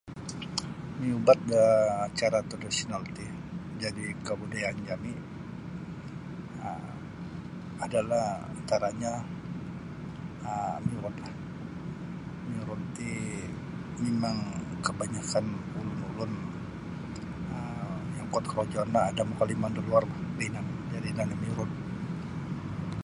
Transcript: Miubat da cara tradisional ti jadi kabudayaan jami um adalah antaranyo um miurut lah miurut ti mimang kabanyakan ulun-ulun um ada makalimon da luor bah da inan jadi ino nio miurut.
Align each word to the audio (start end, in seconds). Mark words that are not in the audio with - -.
Miubat 0.99 1.39
da 1.51 1.63
cara 2.19 2.39
tradisional 2.51 3.01
ti 3.15 3.25
jadi 3.83 4.05
kabudayaan 4.27 4.79
jami 4.87 5.13
um 6.67 6.85
adalah 7.85 8.25
antaranyo 8.57 9.15
um 10.51 10.77
miurut 10.87 11.15
lah 11.23 11.35
miurut 12.49 12.81
ti 12.97 13.11
mimang 14.01 14.37
kabanyakan 14.85 15.45
ulun-ulun 15.79 16.31
um 17.55 18.89
ada 19.09 19.23
makalimon 19.29 19.71
da 19.77 19.81
luor 19.87 20.03
bah 20.13 20.21
da 20.37 20.41
inan 20.51 20.65
jadi 20.91 21.07
ino 21.11 21.23
nio 21.25 21.37
miurut. 21.43 21.71